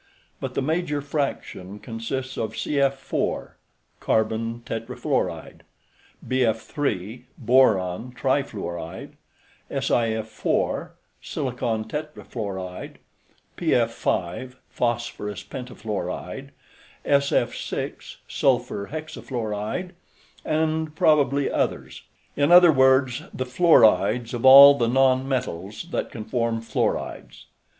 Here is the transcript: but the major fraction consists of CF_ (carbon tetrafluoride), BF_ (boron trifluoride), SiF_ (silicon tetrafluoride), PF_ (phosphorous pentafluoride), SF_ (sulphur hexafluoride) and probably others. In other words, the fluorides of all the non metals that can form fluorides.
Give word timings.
but 0.39 0.55
the 0.55 0.63
major 0.63 0.99
fraction 0.99 1.77
consists 1.77 2.35
of 2.35 2.53
CF_ 2.53 3.51
(carbon 3.99 4.63
tetrafluoride), 4.65 5.59
BF_ 6.27 7.21
(boron 7.37 8.11
trifluoride), 8.11 9.11
SiF_ 9.69 10.89
(silicon 11.21 11.83
tetrafluoride), 11.85 12.95
PF_ 13.55 14.55
(phosphorous 14.69 15.43
pentafluoride), 15.43 16.49
SF_ 17.05 18.15
(sulphur 18.27 18.89
hexafluoride) 18.91 19.91
and 20.43 20.95
probably 20.95 21.51
others. 21.51 22.01
In 22.35 22.51
other 22.51 22.71
words, 22.71 23.21
the 23.31 23.45
fluorides 23.45 24.33
of 24.33 24.47
all 24.47 24.73
the 24.79 24.87
non 24.87 25.27
metals 25.29 25.89
that 25.91 26.09
can 26.09 26.25
form 26.25 26.59
fluorides. 26.59 27.43